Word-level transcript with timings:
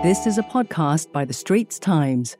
This 0.00 0.28
is 0.28 0.38
a 0.38 0.44
podcast 0.44 1.10
by 1.10 1.24
The 1.24 1.32
Straits 1.32 1.76
Times. 1.80 2.36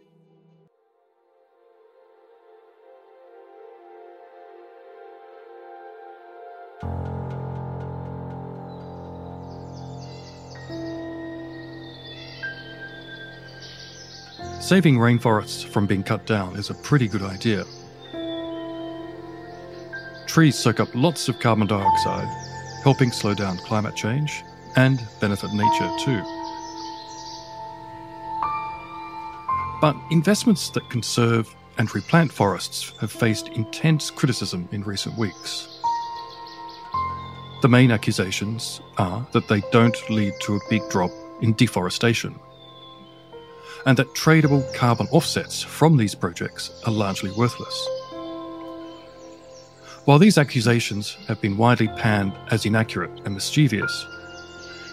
Saving 14.61 14.97
rainforests 14.99 15.65
from 15.65 15.87
being 15.89 16.05
cut 16.05 16.25
down 16.27 16.55
is 16.55 16.71
a 16.71 16.75
pretty 16.75 17.09
good 17.09 17.23
idea. 17.23 17.65
Trees 20.29 20.57
soak 20.57 20.79
up 20.79 20.95
lots 20.95 21.29
of 21.29 21.41
carbon 21.41 21.67
dioxide, 21.67 22.29
helping 22.85 23.11
slow 23.11 23.35
down 23.35 23.57
climate 23.59 23.97
change 23.97 24.45
and 24.77 25.01
benefit 25.21 25.53
nature 25.53 25.91
too. 25.99 26.38
But 29.81 29.97
investments 30.11 30.71
that 30.71 30.91
conserve 30.91 31.55
and 31.79 31.95
replant 31.95 32.33
forests 32.33 32.93
have 33.01 33.13
faced 33.13 33.49
intense 33.49 34.11
criticism 34.11 34.69
in 34.73 34.83
recent 34.83 35.17
weeks. 35.17 35.81
The 37.63 37.69
main 37.69 37.93
accusations 37.93 38.81
are 38.99 39.27
that 39.33 39.47
they 39.49 39.63
don't 39.71 39.97
lead 40.11 40.33
to 40.43 40.57
a 40.57 40.61
big 40.69 40.83
drop 40.91 41.11
in 41.43 41.53
deforestation, 41.55 42.35
and 43.87 43.97
that 43.97 44.15
tradable 44.15 44.63
carbon 44.75 45.07
offsets 45.13 45.63
from 45.63 45.97
these 45.97 46.15
projects 46.15 46.71
are 46.85 46.93
largely 46.93 47.31
worthless. 47.33 47.89
While 50.05 50.19
these 50.19 50.39
accusations 50.39 51.17
have 51.29 51.41
been 51.41 51.57
widely 51.57 51.89
panned 51.89 52.33
as 52.51 52.67
inaccurate 52.67 53.11
and 53.25 53.35
mischievous, 53.35 54.07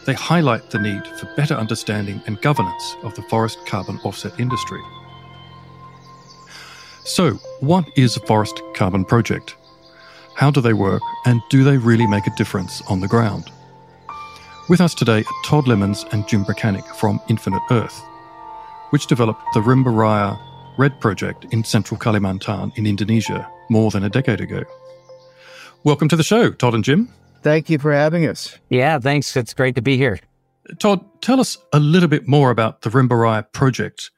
they 0.05 0.13
highlight 0.13 0.69
the 0.69 0.79
need 0.79 1.05
for 1.19 1.25
better 1.35 1.55
understanding 1.55 2.21
and 2.27 2.41
governance 2.41 2.95
of 3.03 3.15
the 3.15 3.23
forest 3.23 3.57
carbon 3.65 3.99
offset 4.03 4.39
industry. 4.39 4.81
So, 7.03 7.31
what 7.59 7.85
is 7.95 8.15
a 8.17 8.21
forest 8.21 8.61
carbon 8.75 9.05
project? 9.05 9.55
How 10.35 10.51
do 10.51 10.61
they 10.61 10.73
work, 10.73 11.01
and 11.25 11.41
do 11.49 11.63
they 11.63 11.77
really 11.77 12.07
make 12.07 12.27
a 12.27 12.35
difference 12.35 12.81
on 12.89 12.99
the 12.99 13.07
ground? 13.07 13.49
With 14.67 14.81
us 14.81 14.95
today 14.95 15.19
are 15.19 15.43
Todd 15.43 15.67
Lemons 15.67 16.05
and 16.11 16.27
Jim 16.27 16.43
Procanik 16.43 16.87
from 16.95 17.21
Infinite 17.29 17.61
Earth, 17.69 18.01
which 18.89 19.07
developed 19.07 19.43
the 19.53 19.59
Rimba 19.59 19.93
Raya 19.93 20.37
REDD 20.77 20.99
project 20.99 21.45
in 21.51 21.63
central 21.63 21.99
Kalimantan 21.99 22.75
in 22.77 22.85
Indonesia 22.85 23.49
more 23.69 23.91
than 23.91 24.03
a 24.03 24.09
decade 24.09 24.41
ago. 24.41 24.63
Welcome 25.83 26.09
to 26.09 26.15
the 26.15 26.23
show, 26.23 26.51
Todd 26.51 26.73
and 26.73 26.83
Jim. 26.83 27.13
Thank 27.45 27.69
you 27.69 27.77
for 27.77 27.93
having 27.93 28.25
us. 28.25 28.57
Yeah, 28.71 28.97
thanks. 28.97 29.37
It's 29.37 29.53
great 29.53 29.75
to 29.75 29.81
be 29.83 29.97
here. 29.97 30.19
Todd, 30.79 31.05
tell 31.21 31.39
us 31.39 31.59
a 31.73 31.79
little 31.79 32.09
bit 32.09 32.27
more 32.27 32.49
about 32.49 32.81
the 32.81 32.89
Rimba 32.89 33.09
Raya 33.09 33.45
project 33.51 34.09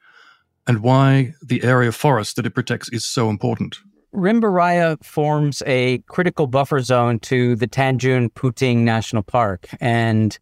and 0.66 0.80
why 0.80 1.34
the 1.42 1.62
area 1.62 1.90
of 1.90 1.94
forest 1.94 2.36
that 2.36 2.46
it 2.46 2.54
protects 2.54 2.88
is 2.88 3.04
so 3.04 3.28
important. 3.28 3.80
Rimba 4.14 4.44
Raya 4.44 5.04
forms 5.04 5.62
a 5.66 5.98
critical 6.08 6.46
buffer 6.46 6.80
zone 6.80 7.18
to 7.18 7.54
the 7.54 7.68
Tanjung 7.68 8.32
Puting 8.34 8.82
National 8.82 9.22
Park. 9.22 9.68
And 9.78 10.38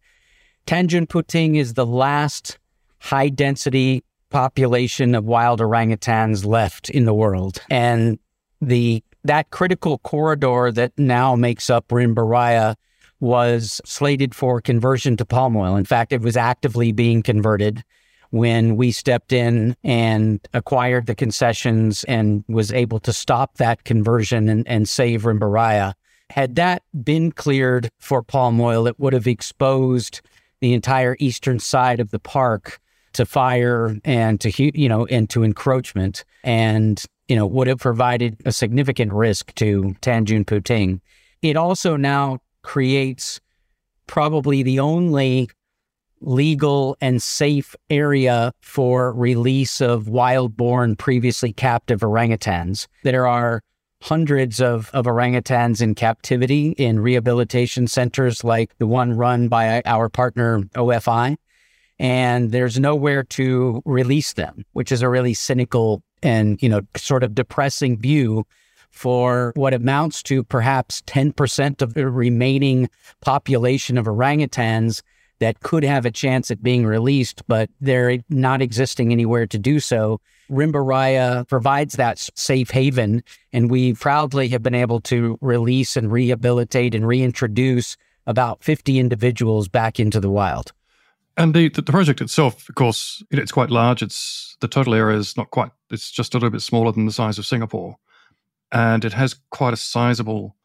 Tanjung 0.65 1.09
Puting 1.09 1.57
is 1.57 1.73
the 1.73 1.85
last 1.85 2.57
high 2.99 3.27
density 3.27 4.01
population 4.29 5.13
of 5.13 5.25
wild 5.25 5.59
orangutans 5.59 6.45
left 6.45 6.89
in 6.89 7.03
the 7.03 7.13
world. 7.13 7.59
And 7.69 8.17
the 8.61 9.03
that 9.23 9.49
critical 9.49 9.97
corridor 9.99 10.71
that 10.71 10.91
now 10.97 11.35
makes 11.35 11.69
up 11.69 11.87
Rimba 11.89 12.15
Raya 12.15 12.75
was 13.19 13.81
slated 13.85 14.35
for 14.35 14.61
conversion 14.61 15.17
to 15.17 15.25
palm 15.25 15.55
oil. 15.55 15.75
In 15.75 15.85
fact, 15.85 16.13
it 16.13 16.21
was 16.21 16.37
actively 16.37 16.91
being 16.91 17.23
converted 17.23 17.83
when 18.29 18.75
we 18.75 18.91
stepped 18.91 19.31
in 19.31 19.75
and 19.83 20.45
acquired 20.53 21.07
the 21.07 21.15
concessions 21.15 22.03
and 22.05 22.43
was 22.47 22.71
able 22.71 22.99
to 22.99 23.13
stop 23.13 23.57
that 23.57 23.83
conversion 23.85 24.49
and, 24.49 24.67
and 24.67 24.87
save 24.87 25.23
Rimba 25.23 25.49
Raya. 25.49 25.93
Had 26.29 26.55
that 26.55 26.83
been 27.03 27.31
cleared 27.31 27.89
for 27.99 28.21
palm 28.21 28.59
oil, 28.59 28.85
it 28.85 28.99
would 28.99 29.13
have 29.13 29.27
exposed 29.27 30.21
the 30.59 30.73
entire 30.73 31.15
eastern 31.19 31.59
side 31.59 31.99
of 31.99 32.11
the 32.11 32.19
park 32.19 32.79
to 33.13 33.25
fire 33.25 33.97
and 34.03 34.39
to 34.41 34.79
you 34.79 34.89
know 34.89 35.05
and 35.07 35.29
to 35.29 35.43
encroachment 35.43 36.23
and 36.43 37.05
you 37.27 37.35
know, 37.35 37.45
would 37.45 37.67
have 37.67 37.79
provided 37.79 38.37
a 38.45 38.51
significant 38.51 39.11
risk 39.13 39.53
to 39.55 39.95
Tanjung 40.01 40.45
Puting. 40.45 41.01
It 41.41 41.55
also 41.55 41.97
now 41.97 42.39
creates 42.61 43.39
probably 44.07 44.63
the 44.63 44.79
only 44.79 45.49
legal 46.21 46.97
and 46.99 47.21
safe 47.21 47.75
area 47.89 48.51
for 48.61 49.13
release 49.13 49.81
of 49.81 50.07
wild-born, 50.07 50.95
previously 50.95 51.53
captive 51.53 51.99
orangutans. 51.99 52.87
There 53.03 53.27
are 53.27 53.61
hundreds 54.01 54.61
of, 54.61 54.89
of 54.93 55.05
orangutans 55.05 55.81
in 55.81 55.95
captivity 55.95 56.71
in 56.71 56.99
rehabilitation 56.99 57.87
centers 57.87 58.43
like 58.43 58.77
the 58.77 58.87
one 58.87 59.13
run 59.13 59.47
by 59.47 59.81
our 59.85 60.09
partner 60.09 60.61
OFI. 60.75 61.35
And 61.99 62.51
there's 62.51 62.79
nowhere 62.79 63.23
to 63.23 63.81
release 63.85 64.33
them, 64.33 64.65
which 64.73 64.91
is 64.91 65.01
a 65.01 65.09
really 65.09 65.33
cynical 65.33 66.03
and, 66.23 66.61
you 66.61 66.69
know, 66.69 66.81
sort 66.95 67.23
of 67.23 67.35
depressing 67.35 67.97
view 67.97 68.45
for 68.91 69.51
what 69.55 69.73
amounts 69.73 70.23
to 70.23 70.43
perhaps 70.43 71.01
10% 71.03 71.81
of 71.81 71.93
the 71.93 72.09
remaining 72.09 72.89
population 73.21 73.97
of 73.97 74.05
orangutans 74.05 75.01
that 75.39 75.59
could 75.59 75.83
have 75.83 76.05
a 76.05 76.11
chance 76.11 76.49
at 76.49 76.63
being 76.63 76.85
released, 76.85 77.43
but 77.47 77.69
they're 77.79 78.17
not 78.29 78.61
existing 78.61 79.11
anywhere 79.11 79.45
to 79.45 79.59
do 79.59 79.79
so. 79.79 80.19
Rimba 80.49 80.83
Raya 80.83 81.47
provides 81.47 81.95
that 81.95 82.17
safe 82.35 82.71
haven, 82.71 83.21
and 83.53 83.69
we 83.69 83.93
proudly 83.93 84.47
have 84.49 84.63
been 84.63 84.73
able 84.73 84.99
to 85.01 85.37
release 85.41 85.95
and 85.95 86.11
rehabilitate 86.11 86.95
and 86.95 87.07
reintroduce 87.07 87.97
about 88.25 88.63
50 88.63 88.97
individuals 88.97 89.67
back 89.67 89.99
into 89.99 90.19
the 90.19 90.29
wild. 90.29 90.73
And 91.37 91.53
the, 91.53 91.69
the 91.69 91.83
project 91.83 92.19
itself, 92.19 92.67
of 92.67 92.73
course, 92.73 93.23
it's 93.29 93.51
quite 93.51 93.69
large. 93.69 94.01
It's 94.01 94.57
the 94.59 94.67
total 94.67 94.95
area 94.95 95.17
is 95.17 95.37
not 95.37 95.51
quite. 95.51 95.71
It's 95.91 96.09
just 96.09 96.33
a 96.33 96.37
little 96.37 96.49
bit 96.49 96.63
smaller 96.63 96.91
than 96.91 97.05
the 97.05 97.11
size 97.11 97.37
of 97.37 97.45
Singapore, 97.45 97.97
and 98.71 99.05
it 99.05 99.13
has 99.13 99.35
quite 99.51 99.73
a 99.73 99.77
sizable 99.77 100.55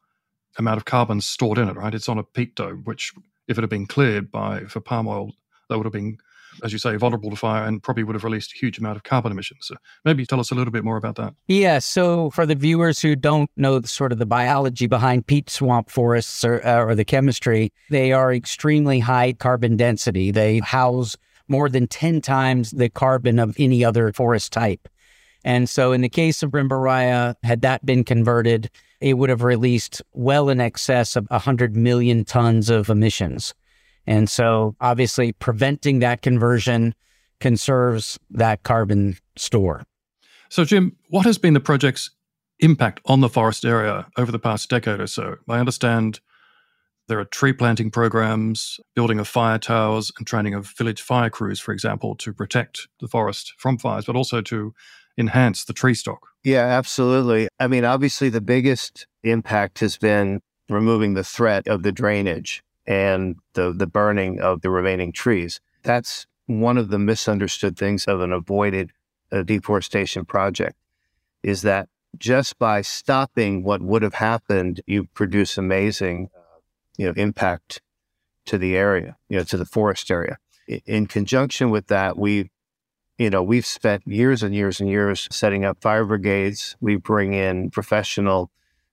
amount 0.57 0.77
of 0.77 0.85
carbon 0.85 1.21
stored 1.21 1.59
in 1.59 1.69
it. 1.69 1.75
Right, 1.75 1.93
it's 1.93 2.09
on 2.09 2.17
a 2.17 2.23
peat 2.23 2.55
dome, 2.55 2.81
which, 2.85 3.13
if 3.47 3.57
it 3.57 3.61
had 3.61 3.69
been 3.69 3.85
cleared 3.85 4.31
by 4.31 4.61
for 4.61 4.79
palm 4.79 5.07
oil, 5.07 5.33
that 5.69 5.77
would 5.77 5.85
have 5.85 5.93
been 5.93 6.17
as 6.63 6.71
you 6.71 6.79
say, 6.79 6.95
vulnerable 6.95 7.29
to 7.29 7.35
fire 7.35 7.65
and 7.65 7.81
probably 7.81 8.03
would 8.03 8.15
have 8.15 8.23
released 8.23 8.53
a 8.53 8.57
huge 8.57 8.77
amount 8.77 8.97
of 8.97 9.03
carbon 9.03 9.31
emissions. 9.31 9.67
So 9.67 9.75
maybe 10.05 10.25
tell 10.25 10.39
us 10.39 10.51
a 10.51 10.55
little 10.55 10.71
bit 10.71 10.83
more 10.83 10.97
about 10.97 11.15
that. 11.15 11.33
Yeah. 11.47 11.79
So 11.79 12.29
for 12.31 12.45
the 12.45 12.55
viewers 12.55 12.99
who 12.99 13.15
don't 13.15 13.49
know 13.57 13.79
the 13.79 13.87
sort 13.87 14.11
of 14.11 14.19
the 14.19 14.25
biology 14.25 14.87
behind 14.87 15.27
peat 15.27 15.49
swamp 15.49 15.89
forests 15.89 16.43
or, 16.43 16.65
uh, 16.65 16.83
or 16.83 16.95
the 16.95 17.05
chemistry, 17.05 17.71
they 17.89 18.11
are 18.11 18.33
extremely 18.33 18.99
high 18.99 19.33
carbon 19.33 19.77
density. 19.77 20.31
They 20.31 20.59
house 20.59 21.17
more 21.47 21.69
than 21.69 21.87
10 21.87 22.21
times 22.21 22.71
the 22.71 22.89
carbon 22.89 23.39
of 23.39 23.55
any 23.59 23.83
other 23.83 24.11
forest 24.13 24.53
type. 24.53 24.87
And 25.45 25.69
so 25.69 25.91
in 25.91 26.01
the 26.01 26.09
case 26.09 26.41
of 26.41 26.51
Rimba 26.51 26.69
Raya, 26.69 27.35
had 27.43 27.61
that 27.61 27.85
been 27.85 28.03
converted, 28.03 28.69
it 29.01 29.15
would 29.15 29.29
have 29.29 29.43
released 29.43 30.01
well 30.13 30.49
in 30.49 30.61
excess 30.61 31.15
of 31.15 31.27
100 31.29 31.75
million 31.75 32.23
tons 32.23 32.69
of 32.69 32.89
emissions. 32.89 33.53
And 34.05 34.29
so 34.29 34.75
obviously 34.81 35.31
preventing 35.33 35.99
that 35.99 36.21
conversion 36.21 36.93
conserves 37.39 38.19
that 38.31 38.63
carbon 38.63 39.17
store. 39.35 39.83
So, 40.49 40.63
Jim, 40.65 40.95
what 41.09 41.25
has 41.25 41.37
been 41.37 41.53
the 41.53 41.59
project's 41.59 42.11
impact 42.59 43.01
on 43.05 43.21
the 43.21 43.29
forest 43.29 43.65
area 43.65 44.07
over 44.17 44.31
the 44.31 44.39
past 44.39 44.69
decade 44.69 44.99
or 44.99 45.07
so? 45.07 45.35
I 45.49 45.59
understand 45.59 46.19
there 47.07 47.19
are 47.19 47.25
tree 47.25 47.53
planting 47.53 47.91
programs, 47.91 48.79
building 48.95 49.19
of 49.19 49.27
fire 49.27 49.57
towers, 49.57 50.11
and 50.17 50.25
training 50.25 50.53
of 50.53 50.67
village 50.77 51.01
fire 51.01 51.29
crews, 51.29 51.59
for 51.59 51.73
example, 51.73 52.15
to 52.15 52.33
protect 52.33 52.87
the 52.99 53.07
forest 53.07 53.53
from 53.57 53.77
fires, 53.77 54.05
but 54.05 54.15
also 54.15 54.41
to 54.41 54.73
enhance 55.17 55.65
the 55.65 55.73
tree 55.73 55.93
stock. 55.93 56.27
Yeah, 56.43 56.65
absolutely. 56.65 57.47
I 57.59 57.67
mean, 57.67 57.83
obviously, 57.83 58.29
the 58.29 58.41
biggest 58.41 59.07
impact 59.23 59.79
has 59.79 59.97
been 59.97 60.39
removing 60.69 61.13
the 61.13 61.23
threat 61.23 61.67
of 61.67 61.83
the 61.83 61.91
drainage 61.91 62.63
and 62.85 63.35
the, 63.53 63.71
the 63.71 63.87
burning 63.87 64.39
of 64.39 64.61
the 64.61 64.69
remaining 64.69 65.11
trees. 65.11 65.61
That's 65.83 66.25
one 66.45 66.77
of 66.77 66.89
the 66.89 66.99
misunderstood 66.99 67.77
things 67.77 68.05
of 68.05 68.21
an 68.21 68.31
avoided 68.31 68.91
uh, 69.31 69.43
deforestation 69.43 70.25
project 70.25 70.75
is 71.41 71.61
that 71.63 71.89
just 72.17 72.59
by 72.59 72.81
stopping 72.81 73.63
what 73.63 73.81
would 73.81 74.01
have 74.01 74.15
happened, 74.15 74.81
you 74.85 75.05
produce 75.13 75.57
amazing, 75.57 76.29
uh, 76.35 76.59
you 76.97 77.07
know, 77.07 77.13
impact 77.15 77.81
to 78.45 78.57
the 78.57 78.75
area, 78.75 79.17
you 79.29 79.37
know, 79.37 79.43
to 79.43 79.57
the 79.57 79.65
forest 79.65 80.11
area. 80.11 80.37
In, 80.67 80.81
in 80.85 81.07
conjunction 81.07 81.69
with 81.69 81.87
that, 81.87 82.17
we, 82.17 82.51
you 83.17 83.29
know, 83.29 83.41
we've 83.41 83.65
spent 83.65 84.05
years 84.05 84.43
and 84.43 84.53
years 84.53 84.79
and 84.79 84.89
years 84.89 85.27
setting 85.31 85.65
up 85.65 85.81
fire 85.81 86.05
brigades. 86.05 86.75
We 86.79 86.97
bring 86.97 87.33
in 87.33 87.71
professional 87.71 88.51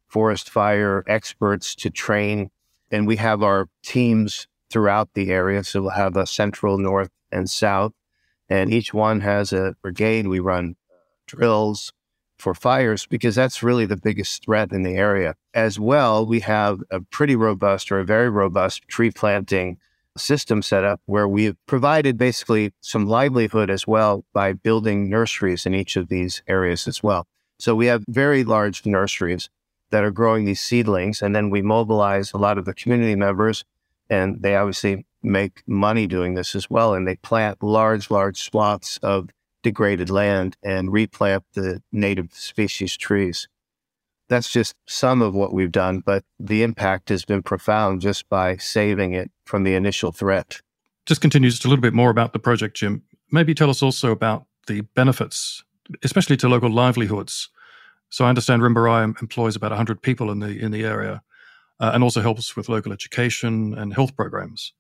forest 0.08 0.48
fire 0.48 1.04
experts 1.06 1.75
to 1.76 1.90
train 1.90 2.50
and 2.90 3.06
we 3.06 3.16
have 3.16 3.42
our 3.42 3.69
teams 3.82 4.46
throughout 4.70 5.10
the 5.14 5.31
area. 5.31 5.64
So 5.64 5.82
we'll 5.82 5.90
have 5.90 6.16
a 6.16 6.26
central, 6.26 6.78
north, 6.78 7.10
and 7.31 7.48
south. 7.48 7.92
And 8.48 8.72
each 8.72 8.92
one 8.92 9.20
has 9.20 9.52
a 9.52 9.75
brigade. 9.82 10.26
We 10.26 10.40
run 10.40 10.76
drills 11.26 11.92
for 12.38 12.54
fires 12.54 13.06
because 13.06 13.34
that's 13.34 13.62
really 13.62 13.87
the 13.87 13.96
biggest 13.96 14.44
threat 14.44 14.72
in 14.72 14.82
the 14.82 14.94
area. 14.94 15.34
As 15.54 15.78
well, 15.78 16.26
we 16.26 16.40
have 16.40 16.81
a 16.90 17.00
pretty 17.00 17.37
robust 17.37 17.92
or 17.92 18.00
a 18.00 18.04
very 18.04 18.31
robust 18.31 18.88
tree 18.88 19.10
planting 19.10 19.78
system 20.16 20.62
set 20.62 20.84
up 20.84 21.00
where 21.06 21.28
we've 21.28 21.56
provided 21.66 22.19
basically 22.19 22.72
some 22.81 23.06
livelihood 23.06 23.70
as 23.70 23.87
well 23.87 24.25
by 24.32 24.52
building 24.52 25.08
nurseries 25.08 25.66
in 25.66 25.75
each 25.75 25.96
of 25.96 26.08
these 26.08 26.42
areas 26.48 26.88
as 26.88 27.02
well. 27.02 27.26
So 27.58 27.75
we 27.75 27.87
have 27.87 28.04
very 28.08 28.42
large 28.42 28.84
nurseries 28.87 29.48
that 29.90 30.04
are 30.04 30.10
growing 30.10 30.44
these 30.44 30.60
seedlings, 30.60 31.22
and 31.22 31.34
then 31.34 31.50
we 31.50 31.62
mobilize 31.62 32.32
a 32.32 32.38
lot 32.38 32.58
of 32.58 32.64
the 32.64 32.75
community 32.75 33.14
members, 33.16 33.64
and 34.08 34.42
they 34.42 34.56
obviously 34.56 35.04
make 35.22 35.62
money 35.66 36.06
doing 36.06 36.34
this 36.34 36.54
as 36.54 36.70
well. 36.70 36.94
And 36.94 37.06
they 37.06 37.16
plant 37.16 37.62
large, 37.62 38.10
large 38.10 38.40
swaths 38.40 38.98
of 39.02 39.31
degraded 39.62 40.10
land 40.10 40.56
and 40.62 40.92
replant 40.92 41.44
the 41.54 41.82
native 41.92 42.32
species 42.32 42.96
trees. 42.96 43.48
That's 44.28 44.50
just 44.50 44.75
some 44.87 45.22
of 45.22 45.34
what 45.34 45.52
we've 45.52 45.72
done, 45.72 46.00
but 46.00 46.25
the 46.38 46.62
impact 46.62 47.08
has 47.08 47.25
been 47.25 47.42
profound 47.42 48.00
just 48.00 48.28
by 48.28 48.56
saving 48.56 49.12
it 49.12 49.31
from 49.44 49.64
the 49.64 49.75
initial 49.75 50.12
threat. 50.12 50.60
Just 51.04 51.20
continue 51.20 51.50
just 51.50 51.64
a 51.64 51.69
little 51.69 51.82
bit 51.82 51.94
more 51.94 52.10
about 52.10 52.32
the 52.32 52.38
project, 52.38 52.76
Jim. 52.76 53.02
Maybe 53.32 53.54
tell 53.54 53.70
us 53.70 53.82
also 53.82 54.12
about 54.12 54.46
the 54.69 54.82
benefits, 54.94 55.64
especially 56.04 56.37
to 56.38 56.48
local 56.48 56.70
livelihoods. 56.70 57.48
So 58.10 58.24
I 58.24 58.28
understand 58.28 58.62
Rimba 58.62 58.76
Raya 58.76 59.20
employs 59.20 59.56
about 59.56 59.70
100 59.70 60.02
people 60.02 60.30
in 60.30 60.40
the 60.40 60.48
in 60.48 60.72
the 60.72 60.84
area, 60.84 61.22
uh, 61.78 61.92
and 61.94 62.02
also 62.02 62.20
helps 62.20 62.56
with 62.56 62.68
local 62.68 62.92
education 62.92 63.74
and 63.74 63.94
health 63.94 64.16
programs. 64.16 64.72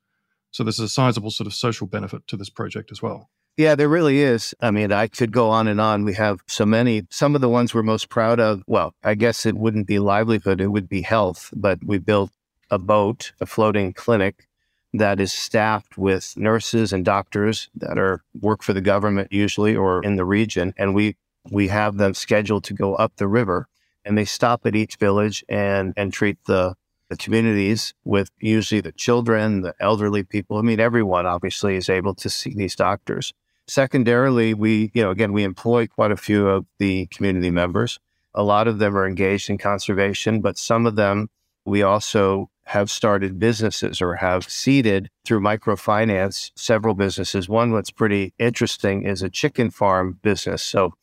So 0.50 0.64
there's 0.64 0.80
a 0.80 0.88
sizable 0.88 1.30
sort 1.30 1.46
of 1.46 1.54
social 1.54 1.86
benefit 1.86 2.26
to 2.26 2.36
this 2.36 2.50
project 2.50 2.90
as 2.90 3.00
well. 3.00 3.30
Yeah, 3.56 3.74
there 3.74 3.88
really 3.88 4.20
is. 4.20 4.54
I 4.60 4.70
mean, 4.70 4.90
I 4.90 5.06
could 5.06 5.32
go 5.32 5.50
on 5.50 5.68
and 5.68 5.80
on. 5.80 6.04
We 6.04 6.14
have 6.14 6.40
so 6.46 6.64
many. 6.64 7.06
Some 7.10 7.34
of 7.34 7.40
the 7.40 7.48
ones 7.48 7.74
we're 7.74 7.82
most 7.82 8.08
proud 8.08 8.40
of, 8.40 8.62
well, 8.66 8.94
I 9.04 9.14
guess 9.14 9.44
it 9.44 9.56
wouldn't 9.56 9.86
be 9.86 9.98
livelihood, 9.98 10.60
it 10.60 10.68
would 10.68 10.88
be 10.88 11.02
health. 11.02 11.50
But 11.54 11.84
we 11.84 11.98
built 11.98 12.30
a 12.70 12.78
boat, 12.78 13.32
a 13.40 13.46
floating 13.46 13.92
clinic 13.92 14.48
that 14.92 15.20
is 15.20 15.32
staffed 15.32 15.96
with 15.96 16.36
nurses 16.36 16.92
and 16.92 17.04
doctors 17.04 17.68
that 17.74 17.98
are 17.98 18.22
work 18.40 18.62
for 18.62 18.72
the 18.72 18.80
government 18.80 19.32
usually 19.32 19.76
or 19.76 20.02
in 20.02 20.16
the 20.16 20.24
region. 20.24 20.74
And 20.76 20.94
we 20.94 21.16
we 21.50 21.68
have 21.68 21.96
them 21.96 22.14
scheduled 22.14 22.64
to 22.64 22.74
go 22.74 22.94
up 22.94 23.16
the 23.16 23.28
river 23.28 23.68
and 24.04 24.16
they 24.16 24.24
stop 24.24 24.66
at 24.66 24.76
each 24.76 24.96
village 24.96 25.44
and 25.48 25.94
and 25.96 26.12
treat 26.12 26.38
the 26.46 26.74
the 27.08 27.16
communities 27.16 27.92
with 28.04 28.30
usually 28.38 28.80
the 28.80 28.92
children, 28.92 29.62
the 29.62 29.74
elderly 29.80 30.22
people. 30.22 30.58
I 30.58 30.62
mean, 30.62 30.78
everyone 30.78 31.26
obviously 31.26 31.74
is 31.74 31.90
able 31.90 32.14
to 32.14 32.30
see 32.30 32.54
these 32.54 32.76
doctors. 32.76 33.34
Secondarily, 33.66 34.54
we, 34.54 34.92
you 34.94 35.02
know, 35.02 35.10
again, 35.10 35.32
we 35.32 35.42
employ 35.42 35.88
quite 35.88 36.12
a 36.12 36.16
few 36.16 36.48
of 36.48 36.66
the 36.78 37.06
community 37.06 37.50
members. 37.50 37.98
A 38.32 38.44
lot 38.44 38.68
of 38.68 38.78
them 38.78 38.96
are 38.96 39.08
engaged 39.08 39.50
in 39.50 39.58
conservation, 39.58 40.40
but 40.40 40.56
some 40.56 40.86
of 40.86 40.94
them 40.94 41.28
we 41.64 41.82
also 41.82 42.48
have 42.64 42.90
started 42.90 43.40
businesses 43.40 44.00
or 44.00 44.14
have 44.14 44.48
seeded 44.48 45.10
through 45.24 45.40
microfinance 45.40 46.52
several 46.54 46.94
businesses. 46.94 47.48
One 47.48 47.72
what's 47.72 47.90
pretty 47.90 48.32
interesting 48.38 49.02
is 49.02 49.22
a 49.22 49.28
chicken 49.28 49.70
farm 49.70 50.20
business. 50.22 50.62
So, 50.62 50.94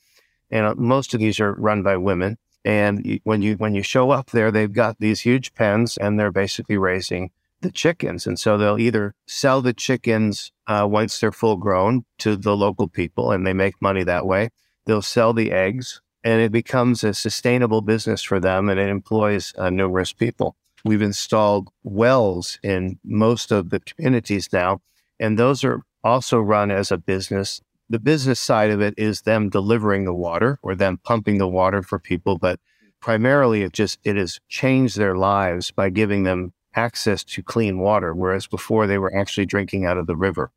you 0.52 0.62
know, 0.62 0.74
most 0.78 1.14
of 1.14 1.20
these 1.20 1.40
are 1.40 1.54
run 1.54 1.84
by 1.84 1.98
women. 1.98 2.38
And 2.66 3.20
when 3.24 3.42
you 3.42 3.56
when 3.56 3.76
you 3.76 3.84
show 3.84 4.12
up 4.12 4.32
there, 4.32 4.52
they've 4.52 4.72
got 4.72 4.98
these 5.00 5.22
huge 5.22 5.54
pens, 5.54 5.98
and 5.98 6.20
they're 6.20 6.32
basically 6.32 6.78
raising 6.78 7.32
the 7.62 7.72
chickens. 7.72 8.28
And 8.28 8.40
so 8.40 8.58
they'll 8.58 8.80
either 8.80 9.16
sell 9.26 9.62
the 9.62 9.74
chickens 9.74 10.52
uh, 10.68 10.88
once 10.90 11.20
they're 11.20 11.32
full 11.32 11.58
grown 11.58 12.06
to 12.20 12.36
the 12.36 12.56
local 12.56 12.88
people 12.88 13.32
and 13.32 13.48
they 13.48 13.54
make 13.54 13.82
money 13.82 14.04
that 14.04 14.26
way. 14.26 14.50
They'll 14.86 15.02
sell 15.02 15.34
the 15.34 15.52
eggs 15.52 16.02
and 16.24 16.42
it 16.42 16.52
becomes 16.52 17.04
a 17.04 17.14
sustainable 17.14 17.82
business 17.82 18.22
for 18.22 18.40
them 18.40 18.70
and 18.70 18.80
it 18.80 18.90
employs 18.90 19.54
uh, 19.58 19.70
numerous 19.70 20.14
people. 20.14 20.56
We've 20.84 21.02
installed 21.02 21.70
wells 21.84 22.60
in 22.64 23.00
most 23.04 23.52
of 23.52 23.72
the 23.72 23.80
communities 23.80 24.50
now, 24.54 24.82
and 25.20 25.38
those 25.38 25.64
are 25.64 25.82
also 26.04 26.40
run 26.40 26.72
as 26.72 26.92
a 26.92 26.98
business. 26.98 27.62
The 27.90 28.00
business 28.00 28.40
side 28.40 28.70
of 28.70 28.82
it 28.82 28.94
is 28.98 29.22
them 29.22 29.50
delivering 29.50 30.06
the 30.06 30.14
water 30.14 30.60
or 30.62 30.76
them 30.76 31.00
pumping 31.04 31.38
the 31.38 31.48
water 31.48 31.82
for 31.82 32.00
people, 32.00 32.38
but 32.38 32.60
primarily 33.00 33.62
it 33.64 33.74
just 33.74 34.00
it 34.04 34.16
has 34.18 34.40
changed 34.50 34.98
their 34.98 35.16
lives 35.16 35.72
by 35.72 35.90
giving 35.90 36.24
them 36.24 36.54
access 36.76 37.24
to 37.24 37.42
clean 37.42 37.80
water, 37.80 38.14
whereas 38.14 38.46
before 38.46 38.88
they 38.88 38.98
were 38.98 39.16
actually 39.16 39.46
drinking 39.46 39.86
out 39.86 39.98
of 39.98 40.06
the 40.06 40.16
river 40.16 40.52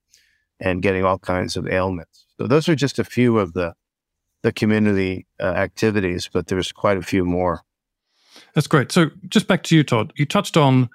and 0.59 0.82
getting 0.82 1.05
all 1.05 1.19
kinds 1.19 1.56
of 1.56 1.67
ailments. 1.67 2.27
So 2.38 2.47
those 2.47 2.69
are 2.69 2.75
just 2.75 2.99
a 2.99 3.05
few 3.05 3.38
of 3.38 3.53
the 3.53 3.75
the 4.43 4.53
community 4.53 5.26
uh, 5.38 5.44
activities, 5.44 6.29
but 6.33 6.47
there's 6.47 6.73
quite 6.73 6.97
a 6.97 7.03
few 7.03 7.25
more. 7.25 7.62
That's 8.55 8.67
great. 8.67 8.91
So 8.91 9.11
just 9.29 9.47
back 9.47 9.62
to 9.65 9.76
you, 9.76 9.85
Todd. 9.85 10.12
You 10.17 10.25
touched 10.25 10.56
on 10.56 10.88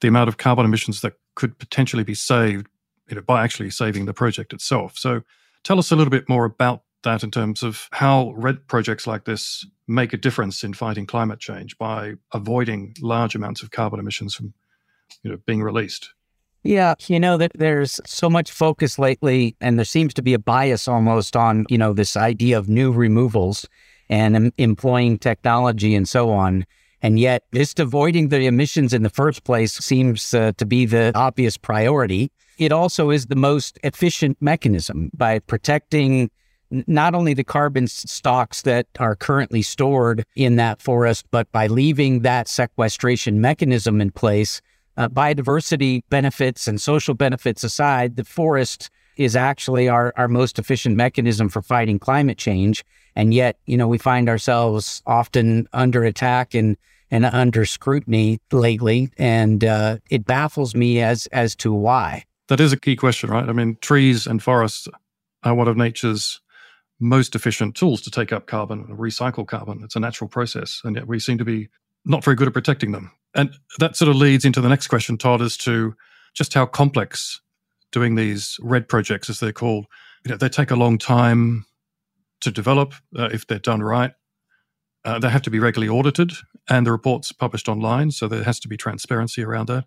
the 0.00 0.08
amount 0.08 0.28
of 0.28 0.38
carbon 0.38 0.64
emissions 0.64 1.02
that 1.02 1.12
could 1.34 1.58
potentially 1.58 2.04
be 2.04 2.14
saved 2.14 2.66
you 3.08 3.16
know, 3.16 3.22
by 3.22 3.44
actually 3.44 3.70
saving 3.70 4.06
the 4.06 4.14
project 4.14 4.52
itself. 4.52 4.96
So 4.96 5.22
tell 5.66 5.80
us 5.80 5.90
a 5.90 5.96
little 5.96 6.12
bit 6.12 6.28
more 6.28 6.44
about 6.44 6.84
that 7.02 7.24
in 7.24 7.30
terms 7.30 7.64
of 7.64 7.88
how 7.90 8.32
REDD 8.36 8.68
projects 8.68 9.06
like 9.06 9.24
this 9.24 9.66
make 9.88 10.12
a 10.12 10.16
difference 10.16 10.62
in 10.62 10.72
fighting 10.72 11.06
climate 11.06 11.40
change 11.40 11.76
by 11.76 12.14
avoiding 12.32 12.94
large 13.00 13.34
amounts 13.34 13.62
of 13.62 13.72
carbon 13.72 13.98
emissions 13.98 14.32
from 14.34 14.54
you 15.24 15.30
know 15.30 15.38
being 15.44 15.62
released. 15.62 16.12
Yeah, 16.62 16.94
you 17.06 17.18
know 17.18 17.36
that 17.36 17.52
there's 17.54 18.00
so 18.06 18.30
much 18.30 18.50
focus 18.50 18.96
lately, 18.98 19.56
and 19.60 19.76
there 19.76 19.84
seems 19.84 20.14
to 20.14 20.22
be 20.22 20.34
a 20.34 20.38
bias 20.38 20.86
almost 20.86 21.34
on 21.36 21.66
you 21.68 21.78
know 21.78 21.92
this 21.92 22.16
idea 22.16 22.56
of 22.58 22.68
new 22.68 22.92
removals 22.92 23.66
and 24.08 24.36
em- 24.36 24.52
employing 24.58 25.18
technology 25.18 25.96
and 25.96 26.08
so 26.08 26.30
on. 26.30 26.64
And 27.02 27.18
yet, 27.18 27.44
just 27.52 27.78
avoiding 27.78 28.28
the 28.28 28.46
emissions 28.46 28.92
in 28.92 29.02
the 29.02 29.10
first 29.10 29.44
place 29.44 29.72
seems 29.72 30.32
uh, 30.32 30.52
to 30.56 30.66
be 30.66 30.86
the 30.86 31.12
obvious 31.14 31.56
priority. 31.56 32.30
It 32.58 32.72
also 32.72 33.10
is 33.10 33.26
the 33.26 33.36
most 33.36 33.78
efficient 33.84 34.38
mechanism 34.40 35.10
by 35.14 35.40
protecting 35.40 36.30
not 36.70 37.14
only 37.14 37.34
the 37.34 37.44
carbon 37.44 37.86
stocks 37.86 38.62
that 38.62 38.86
are 38.98 39.14
currently 39.14 39.62
stored 39.62 40.24
in 40.34 40.56
that 40.56 40.82
forest, 40.82 41.26
but 41.30 41.50
by 41.52 41.66
leaving 41.66 42.20
that 42.20 42.48
sequestration 42.48 43.40
mechanism 43.40 44.00
in 44.00 44.10
place, 44.10 44.60
uh, 44.96 45.08
biodiversity 45.08 46.02
benefits 46.08 46.66
and 46.66 46.80
social 46.80 47.14
benefits 47.14 47.62
aside, 47.62 48.16
the 48.16 48.24
forest 48.24 48.90
is 49.16 49.36
actually 49.36 49.88
our, 49.88 50.12
our 50.16 50.28
most 50.28 50.58
efficient 50.58 50.96
mechanism 50.96 51.48
for 51.48 51.62
fighting 51.62 51.98
climate 51.98 52.38
change. 52.38 52.84
And 53.14 53.32
yet, 53.32 53.58
you 53.66 53.76
know, 53.76 53.88
we 53.88 53.98
find 53.98 54.28
ourselves 54.28 55.02
often 55.06 55.68
under 55.72 56.04
attack 56.04 56.54
and, 56.54 56.76
and 57.10 57.24
under 57.24 57.64
scrutiny 57.64 58.38
lately. 58.52 59.10
And 59.16 59.64
uh, 59.64 59.98
it 60.10 60.26
baffles 60.26 60.74
me 60.74 61.00
as, 61.00 61.26
as 61.28 61.56
to 61.56 61.72
why. 61.72 62.24
That 62.48 62.60
is 62.60 62.72
a 62.72 62.76
key 62.76 62.94
question, 62.96 63.30
right? 63.30 63.48
I 63.48 63.52
mean, 63.52 63.78
trees 63.80 64.26
and 64.26 64.42
forests 64.42 64.86
are 65.42 65.54
one 65.54 65.68
of 65.68 65.76
nature's 65.76 66.40
most 67.00 67.34
efficient 67.34 67.74
tools 67.74 68.00
to 68.02 68.10
take 68.10 68.32
up 68.32 68.46
carbon 68.46 68.84
and 68.88 68.98
recycle 68.98 69.46
carbon. 69.46 69.80
It's 69.82 69.96
a 69.96 70.00
natural 70.00 70.28
process. 70.28 70.80
And 70.84 70.96
yet 70.96 71.06
we 71.06 71.18
seem 71.18 71.38
to 71.38 71.44
be 71.44 71.68
not 72.04 72.24
very 72.24 72.36
good 72.36 72.48
at 72.48 72.54
protecting 72.54 72.92
them. 72.92 73.10
And 73.34 73.50
that 73.78 73.96
sort 73.96 74.08
of 74.08 74.16
leads 74.16 74.44
into 74.44 74.60
the 74.60 74.68
next 74.68 74.86
question, 74.86 75.18
Todd, 75.18 75.42
as 75.42 75.56
to 75.58 75.94
just 76.34 76.54
how 76.54 76.66
complex 76.66 77.40
doing 77.96 78.14
these 78.14 78.58
REDD 78.60 78.88
projects, 78.88 79.30
as 79.30 79.40
they're 79.40 79.52
called, 79.52 79.86
you 80.22 80.30
know, 80.30 80.36
they 80.36 80.50
take 80.50 80.70
a 80.70 80.76
long 80.76 80.98
time 80.98 81.64
to 82.42 82.50
develop 82.50 82.92
uh, 83.18 83.30
if 83.32 83.46
they're 83.46 83.58
done 83.58 83.82
right. 83.82 84.12
Uh, 85.06 85.18
they 85.18 85.30
have 85.30 85.40
to 85.40 85.48
be 85.48 85.58
regularly 85.58 85.88
audited 85.88 86.32
and 86.68 86.86
the 86.86 86.92
reports 86.92 87.32
published 87.32 87.70
online. 87.70 88.10
So 88.10 88.28
there 88.28 88.44
has 88.44 88.60
to 88.60 88.68
be 88.68 88.76
transparency 88.76 89.42
around 89.42 89.68
that. 89.68 89.86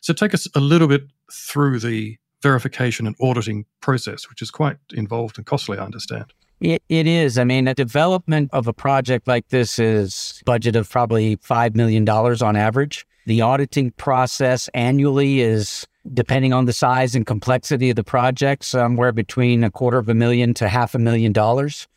So 0.00 0.12
take 0.12 0.34
us 0.34 0.48
a 0.56 0.60
little 0.60 0.88
bit 0.88 1.02
through 1.32 1.78
the 1.78 2.16
verification 2.42 3.06
and 3.06 3.14
auditing 3.20 3.64
process, 3.80 4.28
which 4.28 4.42
is 4.42 4.50
quite 4.50 4.78
involved 4.92 5.38
and 5.38 5.46
costly, 5.46 5.78
I 5.78 5.84
understand. 5.84 6.32
It, 6.60 6.82
it 6.88 7.06
is. 7.06 7.38
I 7.38 7.44
mean, 7.44 7.68
a 7.68 7.74
development 7.74 8.50
of 8.52 8.66
a 8.66 8.72
project 8.72 9.28
like 9.28 9.50
this 9.50 9.78
is 9.78 10.42
budget 10.44 10.74
of 10.74 10.90
probably 10.90 11.36
$5 11.36 11.76
million 11.76 12.08
on 12.08 12.56
average. 12.56 13.06
The 13.26 13.40
auditing 13.40 13.90
process 13.92 14.68
annually 14.72 15.40
is, 15.40 15.86
depending 16.14 16.52
on 16.52 16.64
the 16.64 16.72
size 16.72 17.16
and 17.16 17.26
complexity 17.26 17.90
of 17.90 17.96
the 17.96 18.04
project, 18.04 18.64
somewhere 18.64 19.12
between 19.12 19.64
a 19.64 19.70
quarter 19.70 19.98
of 19.98 20.08
a 20.08 20.14
million 20.14 20.54
to 20.54 20.68
half 20.68 20.94
a 20.94 20.98
million 20.98 21.32
dollars 21.32 21.88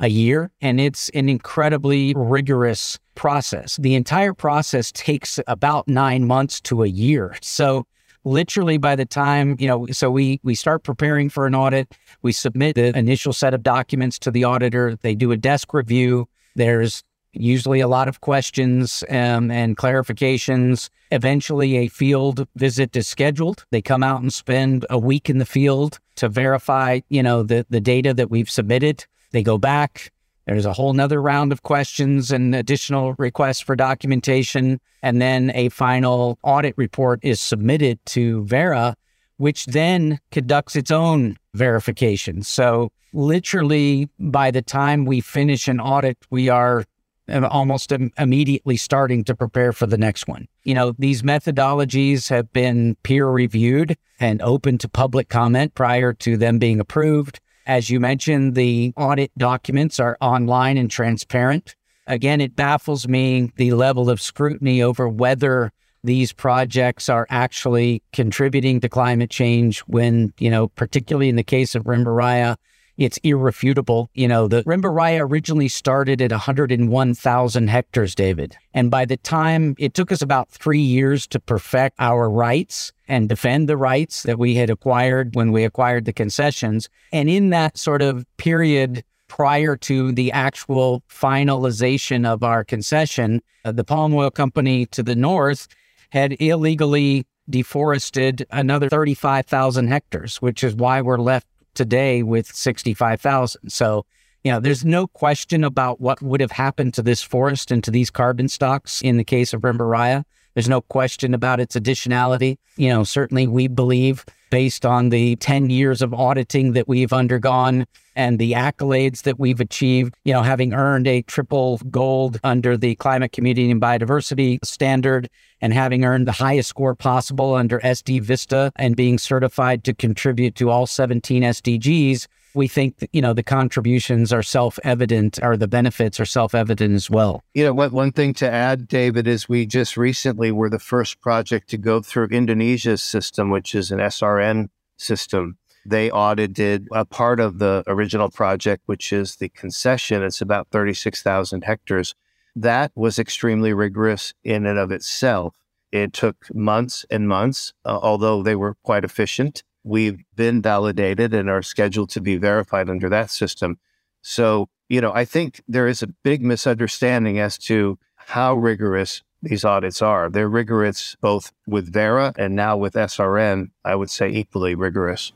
a 0.00 0.08
year. 0.08 0.50
And 0.60 0.78
it's 0.80 1.08
an 1.10 1.30
incredibly 1.30 2.12
rigorous 2.14 2.98
process. 3.14 3.76
The 3.76 3.94
entire 3.94 4.34
process 4.34 4.92
takes 4.92 5.40
about 5.46 5.88
nine 5.88 6.26
months 6.26 6.60
to 6.62 6.82
a 6.82 6.88
year. 6.88 7.36
So 7.40 7.86
literally 8.24 8.78
by 8.78 8.96
the 8.96 9.04
time 9.04 9.56
you 9.58 9.68
know 9.68 9.86
so 9.90 10.10
we 10.10 10.40
we 10.42 10.54
start 10.54 10.82
preparing 10.82 11.28
for 11.28 11.46
an 11.46 11.54
audit 11.54 11.94
we 12.22 12.32
submit 12.32 12.74
the 12.74 12.96
initial 12.96 13.34
set 13.34 13.52
of 13.52 13.62
documents 13.62 14.18
to 14.18 14.30
the 14.30 14.42
auditor 14.42 14.96
they 15.02 15.14
do 15.14 15.30
a 15.30 15.36
desk 15.36 15.74
review 15.74 16.26
there's 16.54 17.04
usually 17.34 17.80
a 17.80 17.88
lot 17.88 18.08
of 18.08 18.20
questions 18.20 19.04
um, 19.10 19.50
and 19.50 19.76
clarifications. 19.76 20.88
Eventually, 21.10 21.76
a 21.76 21.88
field 21.88 22.46
visit 22.56 22.96
is 22.96 23.06
scheduled. 23.06 23.64
They 23.70 23.82
come 23.82 24.02
out 24.02 24.22
and 24.22 24.32
spend 24.32 24.86
a 24.90 24.98
week 24.98 25.28
in 25.28 25.38
the 25.38 25.46
field 25.46 25.98
to 26.16 26.28
verify, 26.28 27.00
you 27.08 27.22
know, 27.22 27.42
the, 27.42 27.66
the 27.70 27.80
data 27.80 28.14
that 28.14 28.30
we've 28.30 28.50
submitted. 28.50 29.04
They 29.32 29.42
go 29.42 29.58
back. 29.58 30.12
There's 30.46 30.66
a 30.66 30.72
whole 30.72 30.92
nother 30.92 31.22
round 31.22 31.52
of 31.52 31.62
questions 31.62 32.30
and 32.30 32.54
additional 32.54 33.14
requests 33.18 33.60
for 33.60 33.74
documentation. 33.74 34.80
And 35.02 35.20
then 35.20 35.50
a 35.54 35.70
final 35.70 36.38
audit 36.42 36.74
report 36.76 37.20
is 37.22 37.40
submitted 37.40 37.98
to 38.06 38.44
Verra, 38.44 38.94
which 39.38 39.66
then 39.66 40.20
conducts 40.30 40.76
its 40.76 40.90
own 40.90 41.36
verification. 41.54 42.42
So 42.42 42.92
literally 43.12 44.08
by 44.18 44.50
the 44.50 44.62
time 44.62 45.04
we 45.06 45.20
finish 45.20 45.66
an 45.68 45.80
audit, 45.80 46.18
we 46.30 46.48
are 46.48 46.84
almost 47.28 47.92
immediately 47.92 48.76
starting 48.76 49.24
to 49.24 49.34
prepare 49.34 49.72
for 49.72 49.86
the 49.86 49.98
next 49.98 50.28
one. 50.28 50.46
You 50.62 50.74
know, 50.74 50.94
these 50.98 51.22
methodologies 51.22 52.28
have 52.28 52.52
been 52.52 52.96
peer 53.02 53.26
reviewed 53.26 53.96
and 54.20 54.42
open 54.42 54.78
to 54.78 54.88
public 54.88 55.28
comment 55.28 55.74
prior 55.74 56.12
to 56.14 56.36
them 56.36 56.58
being 56.58 56.80
approved. 56.80 57.40
As 57.66 57.88
you 57.88 57.98
mentioned, 57.98 58.54
the 58.54 58.92
audit 58.96 59.30
documents 59.38 59.98
are 59.98 60.18
online 60.20 60.76
and 60.76 60.90
transparent. 60.90 61.74
Again, 62.06 62.40
it 62.40 62.54
baffles 62.54 63.08
me 63.08 63.52
the 63.56 63.72
level 63.72 64.10
of 64.10 64.20
scrutiny 64.20 64.82
over 64.82 65.08
whether 65.08 65.72
these 66.02 66.34
projects 66.34 67.08
are 67.08 67.26
actually 67.30 68.02
contributing 68.12 68.80
to 68.80 68.90
climate 68.90 69.30
change 69.30 69.80
when, 69.80 70.34
you 70.38 70.50
know, 70.50 70.68
particularly 70.68 71.30
in 71.30 71.36
the 71.36 71.42
case 71.42 71.74
of 71.74 71.84
Rimba 71.84 72.06
Raya, 72.06 72.56
it's 72.96 73.18
irrefutable. 73.18 74.10
You 74.14 74.28
know, 74.28 74.48
the 74.48 74.62
Rimba 74.64 74.92
Raya 74.92 75.20
originally 75.20 75.68
started 75.68 76.22
at 76.22 76.30
101,000 76.30 77.68
hectares, 77.68 78.14
David. 78.14 78.56
And 78.72 78.90
by 78.90 79.04
the 79.04 79.16
time 79.16 79.74
it 79.78 79.94
took 79.94 80.12
us 80.12 80.22
about 80.22 80.50
three 80.50 80.80
years 80.80 81.26
to 81.28 81.40
perfect 81.40 81.96
our 81.98 82.30
rights 82.30 82.92
and 83.08 83.28
defend 83.28 83.68
the 83.68 83.76
rights 83.76 84.22
that 84.22 84.38
we 84.38 84.54
had 84.54 84.70
acquired 84.70 85.34
when 85.34 85.52
we 85.52 85.64
acquired 85.64 86.04
the 86.04 86.12
concessions. 86.12 86.88
And 87.12 87.28
in 87.28 87.50
that 87.50 87.78
sort 87.78 88.02
of 88.02 88.24
period, 88.36 89.04
prior 89.28 89.76
to 89.76 90.12
the 90.12 90.30
actual 90.32 91.02
finalization 91.10 92.26
of 92.26 92.42
our 92.42 92.62
concession, 92.62 93.42
uh, 93.64 93.72
the 93.72 93.84
palm 93.84 94.14
oil 94.14 94.30
company 94.30 94.86
to 94.86 95.02
the 95.02 95.16
north 95.16 95.66
had 96.10 96.40
illegally 96.40 97.26
deforested 97.50 98.46
another 98.50 98.88
35,000 98.88 99.88
hectares, 99.88 100.36
which 100.36 100.62
is 100.64 100.74
why 100.74 101.02
we're 101.02 101.18
left 101.18 101.46
today 101.74 102.22
with 102.22 102.46
65,000. 102.54 103.70
So, 103.70 104.06
you 104.42 104.52
know, 104.52 104.60
there's 104.60 104.84
no 104.84 105.06
question 105.06 105.64
about 105.64 106.00
what 106.00 106.20
would 106.22 106.40
have 106.40 106.52
happened 106.52 106.94
to 106.94 107.02
this 107.02 107.22
forest 107.22 107.70
and 107.70 107.82
to 107.84 107.90
these 107.90 108.10
carbon 108.10 108.48
stocks 108.48 109.00
in 109.02 109.16
the 109.16 109.24
case 109.24 109.52
of 109.52 109.62
Rimba 109.62 109.78
Raya. 109.78 110.24
There's 110.54 110.68
no 110.68 110.80
question 110.80 111.34
about 111.34 111.60
its 111.60 111.76
additionality. 111.76 112.58
You 112.76 112.90
know, 112.90 113.04
certainly 113.04 113.46
we 113.46 113.68
believe 113.68 114.24
based 114.54 114.86
on 114.86 115.08
the 115.08 115.34
10 115.34 115.68
years 115.68 116.00
of 116.00 116.14
auditing 116.14 116.74
that 116.74 116.86
we've 116.86 117.12
undergone 117.12 117.84
and 118.14 118.38
the 118.38 118.52
accolades 118.52 119.22
that 119.22 119.36
we've 119.36 119.58
achieved, 119.58 120.14
you 120.24 120.32
know, 120.32 120.42
having 120.42 120.72
earned 120.72 121.08
a 121.08 121.22
triple 121.22 121.78
gold 121.90 122.38
under 122.44 122.76
the 122.76 122.94
climate 122.94 123.32
community 123.32 123.68
and 123.68 123.82
biodiversity 123.82 124.64
standard 124.64 125.28
and 125.60 125.74
having 125.74 126.04
earned 126.04 126.28
the 126.28 126.30
highest 126.30 126.68
score 126.68 126.94
possible 126.94 127.56
under 127.56 127.80
SD 127.80 128.22
Vista 128.22 128.70
and 128.76 128.94
being 128.94 129.18
certified 129.18 129.82
to 129.82 129.92
contribute 129.92 130.54
to 130.54 130.70
all 130.70 130.86
17 130.86 131.42
SDGs, 131.42 132.28
we 132.54 132.68
think 132.68 133.08
you 133.12 133.20
know 133.20 133.32
the 133.32 133.42
contributions 133.42 134.32
are 134.32 134.42
self-evident 134.42 135.38
or 135.42 135.56
the 135.56 135.68
benefits 135.68 136.20
are 136.20 136.24
self-evident 136.24 136.94
as 136.94 137.10
well. 137.10 137.42
You 137.54 137.64
know 137.64 137.74
what 137.74 137.92
one 137.92 138.12
thing 138.12 138.34
to 138.34 138.50
add 138.50 138.88
david 138.88 139.26
is 139.26 139.48
we 139.48 139.66
just 139.66 139.96
recently 139.96 140.52
were 140.52 140.70
the 140.70 140.78
first 140.78 141.20
project 141.20 141.68
to 141.70 141.78
go 141.78 142.00
through 142.00 142.26
indonesia's 142.26 143.02
system 143.02 143.50
which 143.50 143.74
is 143.74 143.90
an 143.90 143.98
srn 143.98 144.68
system. 144.96 145.58
They 145.86 146.10
audited 146.10 146.88
a 146.92 147.04
part 147.04 147.40
of 147.40 147.58
the 147.58 147.82
original 147.86 148.30
project 148.30 148.84
which 148.86 149.12
is 149.12 149.36
the 149.36 149.50
concession. 149.50 150.22
It's 150.22 150.40
about 150.40 150.68
36000 150.70 151.64
hectares. 151.64 152.14
That 152.56 152.92
was 152.94 153.18
extremely 153.18 153.74
rigorous 153.74 154.32
in 154.44 154.64
and 154.64 154.78
of 154.78 154.90
itself. 154.90 155.56
It 155.92 156.12
took 156.12 156.46
months 156.54 157.04
and 157.10 157.28
months 157.28 157.72
uh, 157.84 157.98
although 158.00 158.42
they 158.42 158.56
were 158.56 158.76
quite 158.82 159.04
efficient 159.04 159.62
We've 159.84 160.18
been 160.34 160.62
validated 160.62 161.34
and 161.34 161.48
are 161.48 161.62
scheduled 161.62 162.10
to 162.10 162.20
be 162.20 162.36
verified 162.36 162.88
under 162.88 163.08
that 163.10 163.30
system. 163.30 163.78
So, 164.22 164.68
you 164.88 165.00
know, 165.00 165.12
I 165.12 165.24
think 165.26 165.62
there 165.68 165.86
is 165.86 166.02
a 166.02 166.06
big 166.06 166.42
misunderstanding 166.42 167.38
as 167.38 167.58
to 167.58 167.98
how 168.16 168.54
rigorous 168.54 169.22
these 169.42 169.64
audits 169.64 170.00
are. 170.00 170.30
They're 170.30 170.48
rigorous 170.48 171.16
both 171.20 171.52
with 171.66 171.92
Verra 171.92 172.32
and 172.38 172.56
now 172.56 172.76
with 172.78 172.94
SRN, 172.94 173.70
I 173.84 173.94
would 173.94 174.10
say 174.10 174.30
equally 174.30 174.74
rigorous. 174.74 175.32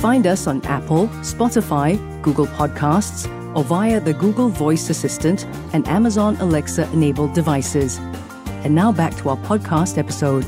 Find 0.00 0.26
us 0.26 0.46
on 0.46 0.64
Apple, 0.64 1.06
Spotify, 1.22 1.96
Google 2.22 2.46
Podcasts, 2.46 3.28
or 3.54 3.62
via 3.64 4.00
the 4.00 4.14
Google 4.14 4.48
Voice 4.48 4.90
Assistant 4.90 5.44
and 5.72 5.86
Amazon 5.88 6.36
Alexa 6.36 6.90
enabled 6.92 7.34
devices. 7.34 7.98
And 8.64 8.74
now 8.74 8.92
back 8.92 9.16
to 9.18 9.28
our 9.28 9.36
podcast 9.36 9.98
episode. 9.98 10.44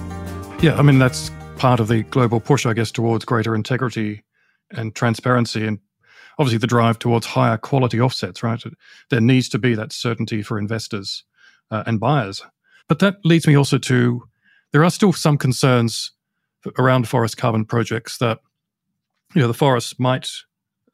Yeah, 0.62 0.76
I 0.76 0.82
mean, 0.82 0.98
that's 0.98 1.30
part 1.62 1.78
of 1.78 1.86
the 1.86 2.02
global 2.02 2.40
push, 2.40 2.66
I 2.66 2.72
guess, 2.72 2.90
towards 2.90 3.24
greater 3.24 3.54
integrity 3.54 4.24
and 4.72 4.92
transparency 4.96 5.64
and 5.64 5.78
obviously 6.36 6.58
the 6.58 6.66
drive 6.66 6.98
towards 6.98 7.24
higher 7.24 7.56
quality 7.56 8.00
offsets, 8.00 8.42
right? 8.42 8.60
There 9.10 9.20
needs 9.20 9.48
to 9.50 9.60
be 9.60 9.76
that 9.76 9.92
certainty 9.92 10.42
for 10.42 10.58
investors 10.58 11.22
uh, 11.70 11.84
and 11.86 12.00
buyers. 12.00 12.42
But 12.88 12.98
that 12.98 13.24
leads 13.24 13.46
me 13.46 13.56
also 13.56 13.78
to 13.78 14.24
there 14.72 14.82
are 14.82 14.90
still 14.90 15.12
some 15.12 15.38
concerns 15.38 16.10
around 16.80 17.06
forest 17.06 17.36
carbon 17.36 17.64
projects 17.64 18.18
that 18.18 18.40
you 19.32 19.40
know 19.40 19.46
the 19.46 19.54
forests 19.54 20.00
might 20.00 20.28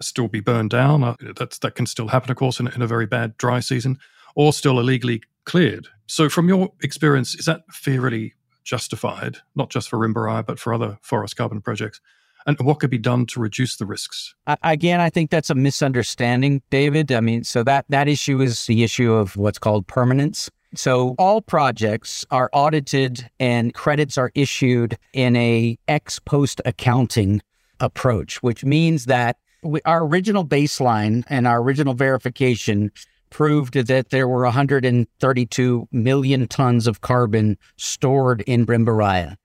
still 0.03 0.29
be 0.29 0.41
burned 0.41 0.69
down. 0.69 1.03
Uh, 1.03 1.15
that's 1.35 1.61
that 1.61 1.77
can 1.77 1.87
still 1.87 2.09
happen, 2.09 2.31
of 2.31 2.37
course, 2.37 2.61
in, 2.61 2.69
in 2.69 2.83
a 2.83 2.87
very 2.87 3.07
bad 3.07 3.39
dry 3.39 3.61
season, 3.61 3.99
or 4.37 4.53
still 4.53 4.79
illegally 4.79 5.23
cleared. 5.47 5.89
So, 6.07 6.29
from 6.29 6.47
your 6.47 6.75
experience, 6.83 7.35
is 7.35 7.47
that 7.47 7.63
fear 7.71 8.03
really 8.03 8.35
justified, 8.69 9.39
not 9.57 9.71
just 9.71 9.89
for 9.89 9.99
Rimba 9.99 10.15
Raya, 10.15 10.47
but 10.47 10.59
for 10.59 10.75
other 10.75 10.99
forest 11.03 11.37
carbon 11.37 11.61
projects? 11.61 12.01
And 12.47 12.59
what 12.61 12.81
could 12.81 12.91
be 12.91 12.99
done 12.99 13.27
to 13.27 13.41
reduce 13.41 13.77
the 13.77 13.87
risks? 13.87 14.35
Again, 14.63 15.01
I 15.01 15.11
think 15.11 15.31
that's 15.31 15.51
a 15.51 15.55
misunderstanding, 15.55 16.63
David. 16.71 17.11
I 17.13 17.21
mean, 17.21 17.45
so 17.45 17.63
that, 17.65 17.85
that 17.89 18.09
issue 18.09 18.41
is 18.41 18.67
the 18.67 18.85
issue 18.85 19.13
of 19.13 19.37
what's 19.37 19.59
called 19.59 19.87
permanence. 19.87 20.51
So 20.75 21.15
all 21.19 21.41
projects 21.41 22.27
are 22.31 22.51
audited 22.53 23.29
and 23.41 23.75
credits 23.75 24.19
are 24.19 24.31
issued 24.35 24.99
in 25.13 25.35
a 25.37 25.79
ex 25.89 26.19
post 26.19 26.61
accounting 26.65 27.43
approach, 27.81 28.43
which 28.43 28.65
means 28.65 29.07
that 29.07 29.39
we, 29.63 29.81
our 29.85 30.05
original 30.05 30.47
baseline 30.47 31.25
and 31.29 31.47
our 31.47 31.61
original 31.61 31.95
verification 31.95 32.93
proved 33.31 33.75
that 33.75 34.11
there 34.11 34.29
were 34.29 34.43
132 34.43 35.89
million 35.93 36.49
tons 36.49 36.87
of 36.87 37.01
carbon 37.01 37.57
stored 37.77 38.43
in 38.43 38.67
Rimba 38.67 38.89
Raya, 38.89 39.37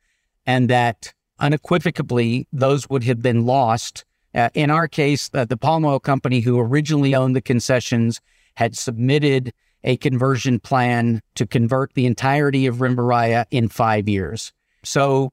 and 0.46 0.70
that 0.70 1.14
unequivocally 1.40 2.48
those 2.52 2.90
would 2.90 3.04
have 3.04 3.22
been 3.22 3.46
lost. 3.46 4.06
Uh, 4.36 4.50
in 4.54 4.72
our 4.72 4.88
case, 4.88 5.30
uh, 5.34 5.46
the 5.46 5.58
palm 5.58 5.86
oil 5.86 6.00
company 6.00 6.40
who 6.40 6.60
originally 6.60 7.14
owned 7.14 7.36
the 7.36 7.42
concessions 7.42 8.20
had 8.56 8.76
submitted 8.76 9.54
a 9.84 9.98
conversion 9.98 10.60
plan 10.60 11.22
to 11.36 11.46
convert 11.46 11.94
the 11.94 12.06
entirety 12.06 12.66
of 12.66 12.78
Rimba 12.78 12.98
Raya 12.98 13.46
in 13.52 13.68
five 13.68 14.08
years. 14.08 14.54
So, 14.84 15.32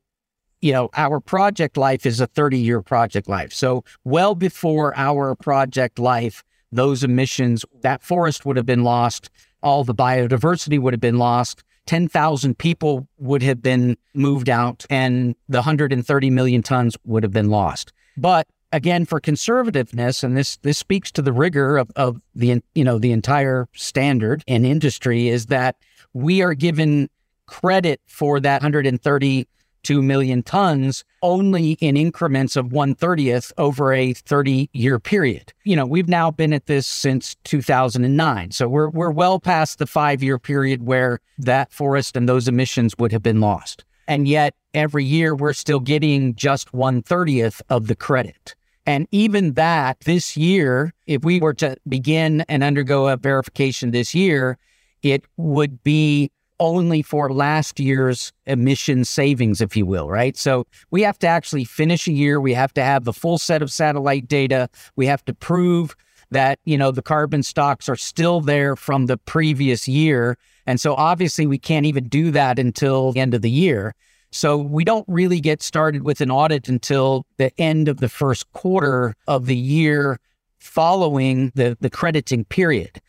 you 0.61 0.73
know, 0.73 0.91
our 0.97 1.21
project 1.21 1.77
life 1.77 2.05
is 2.05 2.21
a 2.21 2.27
30 2.27 2.59
year 2.59 2.83
project 2.83 3.29
life. 3.29 3.53
So, 3.53 3.85
well 4.05 4.35
before 4.35 4.97
our 4.97 5.35
project 5.35 5.99
life, 5.99 6.43
those 6.73 7.03
emissions, 7.05 7.65
that 7.83 8.03
forest 8.03 8.45
would 8.45 8.57
have 8.57 8.67
been 8.67 8.85
lost. 8.85 9.31
All 9.63 9.85
the 9.85 9.95
biodiversity 9.95 10.79
would 10.79 10.93
have 10.93 11.01
been 11.01 11.19
lost. 11.19 11.63
10,000 11.87 12.57
people 12.59 13.09
would 13.19 13.43
have 13.43 13.63
been 13.63 13.97
moved 14.15 14.49
out 14.49 14.87
and 14.91 15.35
the 15.49 15.59
130 15.59 16.31
million 16.31 16.63
tons 16.63 16.97
would 17.05 17.23
have 17.23 17.33
been 17.33 17.51
lost. 17.51 17.93
But 18.17 18.47
again, 18.73 19.05
for 19.05 19.21
conservativeness, 19.21 20.23
and 20.23 20.37
this, 20.37 20.57
this 20.59 20.79
speaks 20.79 21.11
to 21.13 21.23
the 21.23 21.33
rigor 21.33 21.79
of, 21.79 21.91
of 21.97 22.21
the, 22.35 22.63
you 22.75 22.85
know, 22.85 22.99
the 22.99 23.13
entire 23.13 23.67
standard 23.75 24.45
and 24.47 24.65
industry 24.65 25.29
is 25.29 25.47
that 25.47 25.77
we 26.13 26.43
are 26.43 26.55
given 26.55 27.09
credit 27.47 28.01
for 28.07 28.39
that 28.41 28.63
130 28.63 29.49
2 29.83 30.03
million 30.03 30.43
tons 30.43 31.05
only 31.23 31.73
in 31.73 31.97
increments 31.97 32.57
of 32.57 32.67
130th 32.67 33.53
over 33.59 33.93
a 33.93 34.13
30 34.13 34.71
year 34.73 34.99
period. 34.99 35.53
You 35.65 35.77
know, 35.77 35.87
we've 35.87 36.09
now 36.09 36.31
been 36.31 36.53
at 36.53 36.67
this 36.67 36.87
since 36.87 37.37
2009. 37.45 38.51
So 38.51 38.69
we're, 38.69 38.91
we're 38.91 39.11
well 39.11 39.41
past 39.41 39.79
the 39.79 39.87
five 39.87 40.23
year 40.23 40.39
period 40.39 40.87
where 40.87 41.21
that 41.39 41.73
forest 41.73 42.17
and 42.17 42.29
those 42.29 42.49
emissions 42.49 42.97
would 42.99 43.13
have 43.13 43.23
been 43.23 43.41
lost. 43.41 43.85
And 44.07 44.27
yet 44.27 44.55
every 44.75 45.05
year 45.05 45.35
we're 45.35 45.53
still 45.53 45.81
getting 45.81 46.35
just 46.35 46.73
130th 46.73 47.63
of 47.69 47.87
the 47.87 47.97
credit. 47.97 48.55
And 48.87 49.07
even 49.13 49.53
that 49.53 50.01
this 50.01 50.37
year, 50.37 50.93
if 51.07 51.23
we 51.23 51.39
were 51.39 51.55
to 51.55 51.77
begin 51.87 52.41
and 52.43 52.65
undergo 52.65 53.09
a 53.09 53.17
verification 53.17 53.91
this 53.91 54.15
year, 54.15 54.59
it 55.03 55.25
would 55.37 55.83
be 55.83 56.31
only 56.61 57.03
for 57.03 57.33
last 57.33 57.81
year's 57.81 58.33
emission 58.47 59.05
savings, 59.05 59.61
if 59.61 59.77
you 59.77 59.87
will, 59.87 60.09
right? 60.09 60.37
So 60.37 60.67
we 60.91 61.03
have 61.03 61.19
to 61.21 61.27
actually 61.27 61.65
finish 61.65 62.07
a 62.07 62.13
year. 62.13 62.41
We 62.41 62.55
have 62.55 62.73
to 62.75 62.83
have 62.83 63.05
the 63.05 63.13
full 63.13 63.39
set 63.39 63.63
of 63.63 63.73
satellite 63.73 64.29
data. 64.29 64.69
We 64.95 65.07
have 65.07 65.25
to 65.25 65.35
prove 65.35 65.97
that, 66.31 66.61
you 66.65 66.79
know, 66.79 66.93
the 66.93 67.03
carbon 67.03 67.43
stocks 67.43 67.89
are 67.89 67.97
still 67.97 68.41
there 68.41 68.77
from 68.77 69.07
the 69.07 69.17
previous 69.17 69.89
year. 69.89 70.39
And 70.67 70.81
so 70.81 70.95
obviously 70.95 71.47
we 71.47 71.59
can't 71.59 71.87
even 71.87 72.07
do 72.09 72.31
that 72.31 72.59
until 72.59 73.13
the 73.13 73.21
end 73.21 73.35
of 73.35 73.43
the 73.43 73.51
year. 73.51 73.95
So 74.31 74.57
we 74.57 74.85
don't 74.85 75.07
really 75.09 75.41
get 75.41 75.61
started 75.61 76.05
with 76.05 76.21
an 76.21 76.31
audit 76.31 76.69
until 76.69 77.27
the 77.39 77.51
end 77.59 77.89
of 77.89 77.97
the 77.97 78.09
first 78.09 78.53
quarter 78.53 79.17
of 79.27 79.47
the 79.47 79.57
year 79.57 80.21
following 80.61 81.51
the, 81.57 81.77
the 81.81 81.91
crediting 81.91 82.45
period. 82.45 83.01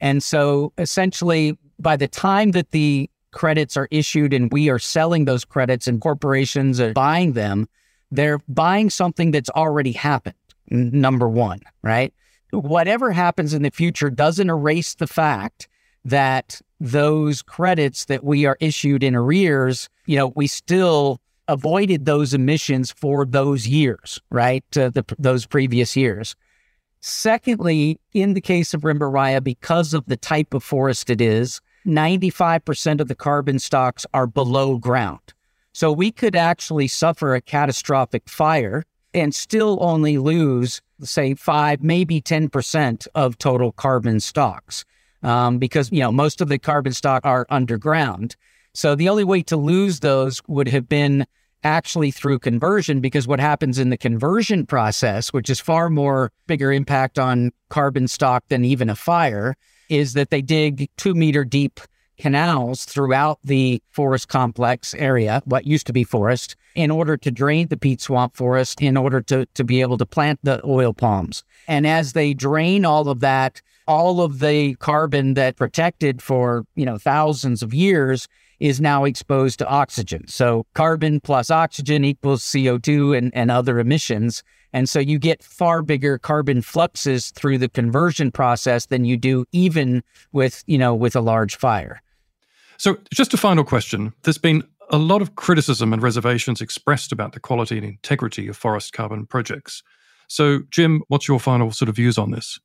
And 0.00 0.22
so 0.22 0.72
essentially, 0.78 1.58
by 1.80 1.96
the 1.96 2.08
time 2.08 2.52
that 2.52 2.70
the 2.70 3.10
credits 3.32 3.76
are 3.76 3.88
issued 3.90 4.32
and 4.32 4.52
we 4.52 4.68
are 4.68 4.78
selling 4.78 5.24
those 5.24 5.44
credits 5.44 5.86
and 5.86 6.00
corporations 6.00 6.80
are 6.80 6.92
buying 6.92 7.32
them, 7.32 7.68
they're 8.10 8.40
buying 8.48 8.90
something 8.90 9.30
that's 9.30 9.50
already 9.50 9.92
happened, 9.92 10.34
number 10.68 11.28
one, 11.28 11.60
right? 11.82 12.12
Whatever 12.50 13.12
happens 13.12 13.54
in 13.54 13.62
the 13.62 13.70
future 13.70 14.10
doesn't 14.10 14.50
erase 14.50 14.94
the 14.94 15.06
fact 15.06 15.68
that 16.04 16.60
those 16.80 17.42
credits 17.42 18.06
that 18.06 18.24
we 18.24 18.46
are 18.46 18.56
issued 18.60 19.02
in 19.02 19.14
arrears, 19.14 19.88
you 20.06 20.16
know, 20.16 20.32
we 20.34 20.46
still 20.46 21.20
avoided 21.46 22.04
those 22.04 22.34
emissions 22.34 22.90
for 22.90 23.24
those 23.24 23.68
years, 23.68 24.20
right? 24.30 24.64
Uh, 24.76 24.88
the, 24.88 25.04
those 25.18 25.46
previous 25.46 25.96
years. 25.96 26.34
Secondly, 27.00 27.98
in 28.12 28.34
the 28.34 28.40
case 28.40 28.74
of 28.74 28.82
Rimba 28.82 29.10
Raya, 29.10 29.42
because 29.42 29.94
of 29.94 30.04
the 30.06 30.16
type 30.16 30.54
of 30.54 30.62
forest 30.62 31.10
it 31.10 31.20
is, 31.20 31.60
95% 31.86 33.00
of 33.00 33.08
the 33.08 33.14
carbon 33.14 33.58
stocks 33.58 34.06
are 34.12 34.26
below 34.26 34.78
ground. 34.78 35.34
So 35.72 35.92
we 35.92 36.10
could 36.10 36.36
actually 36.36 36.88
suffer 36.88 37.34
a 37.34 37.40
catastrophic 37.40 38.28
fire 38.28 38.84
and 39.14 39.34
still 39.34 39.78
only 39.80 40.18
lose, 40.18 40.82
say, 41.00 41.34
five, 41.34 41.82
maybe 41.82 42.20
10% 42.20 43.06
of 43.14 43.38
total 43.38 43.72
carbon 43.72 44.20
stocks 44.20 44.84
um, 45.22 45.58
because 45.58 45.90
you 45.92 46.00
know 46.00 46.12
most 46.12 46.40
of 46.40 46.48
the 46.48 46.58
carbon 46.58 46.92
stock 46.92 47.24
are 47.24 47.46
underground. 47.50 48.36
So 48.72 48.94
the 48.94 49.08
only 49.08 49.24
way 49.24 49.42
to 49.42 49.56
lose 49.56 50.00
those 50.00 50.40
would 50.46 50.68
have 50.68 50.88
been 50.88 51.26
actually 51.62 52.10
through 52.10 52.38
conversion 52.38 53.00
because 53.00 53.26
what 53.26 53.40
happens 53.40 53.78
in 53.78 53.90
the 53.90 53.96
conversion 53.96 54.64
process, 54.64 55.32
which 55.32 55.50
is 55.50 55.60
far 55.60 55.90
more 55.90 56.32
bigger 56.46 56.72
impact 56.72 57.18
on 57.18 57.52
carbon 57.68 58.08
stock 58.08 58.44
than 58.48 58.64
even 58.64 58.88
a 58.88 58.94
fire, 58.94 59.56
is 59.90 60.14
that 60.14 60.30
they 60.30 60.40
dig 60.40 60.88
two 60.96 61.14
meter 61.14 61.44
deep 61.44 61.80
canals 62.20 62.84
throughout 62.84 63.38
the 63.42 63.82
forest 63.90 64.28
complex 64.28 64.94
area, 64.94 65.42
what 65.46 65.66
used 65.66 65.86
to 65.86 65.92
be 65.92 66.04
forest, 66.04 66.54
in 66.74 66.90
order 66.90 67.16
to 67.16 67.30
drain 67.30 67.68
the 67.68 67.76
peat 67.76 68.00
swamp 68.00 68.36
forest, 68.36 68.80
in 68.80 68.96
order 68.96 69.20
to, 69.22 69.46
to 69.54 69.64
be 69.64 69.80
able 69.80 69.98
to 69.98 70.06
plant 70.06 70.38
the 70.42 70.60
oil 70.64 70.92
palms. 70.92 71.42
And 71.66 71.86
as 71.86 72.12
they 72.12 72.34
drain 72.34 72.84
all 72.84 73.08
of 73.08 73.20
that, 73.20 73.60
all 73.88 74.20
of 74.20 74.38
the 74.38 74.74
carbon 74.76 75.34
that 75.34 75.56
protected 75.56 76.22
for, 76.22 76.64
you 76.76 76.84
know, 76.84 76.98
thousands 76.98 77.62
of 77.62 77.74
years 77.74 78.28
is 78.60 78.80
now 78.80 79.04
exposed 79.04 79.58
to 79.58 79.68
oxygen. 79.68 80.28
So 80.28 80.66
carbon 80.74 81.20
plus 81.20 81.50
oxygen 81.50 82.04
equals 82.04 82.42
CO2 82.42 83.16
and, 83.16 83.34
and 83.34 83.50
other 83.50 83.78
emissions. 83.78 84.44
And 84.72 84.88
so 84.88 84.98
you 84.98 85.18
get 85.18 85.42
far 85.42 85.82
bigger 85.82 86.18
carbon 86.18 86.62
fluxes 86.62 87.30
through 87.30 87.58
the 87.58 87.68
conversion 87.68 88.30
process 88.30 88.86
than 88.86 89.04
you 89.04 89.16
do 89.16 89.44
even 89.52 90.02
with, 90.32 90.62
you 90.66 90.78
know, 90.78 90.94
with 90.94 91.16
a 91.16 91.20
large 91.20 91.56
fire. 91.56 92.02
So 92.76 92.96
just 93.12 93.34
a 93.34 93.36
final 93.36 93.64
question. 93.64 94.12
There's 94.22 94.38
been 94.38 94.62
a 94.90 94.98
lot 94.98 95.22
of 95.22 95.36
criticism 95.36 95.92
and 95.92 96.02
reservations 96.02 96.60
expressed 96.60 97.12
about 97.12 97.32
the 97.32 97.40
quality 97.40 97.76
and 97.76 97.86
integrity 97.86 98.48
of 98.48 98.56
forest 98.56 98.92
carbon 98.92 99.26
projects. 99.26 99.82
So, 100.28 100.60
Jim, 100.70 101.02
what's 101.08 101.28
your 101.28 101.40
final 101.40 101.72
sort 101.72 101.88
of 101.88 101.96
views 101.96 102.16
on 102.16 102.30
this? 102.30 102.58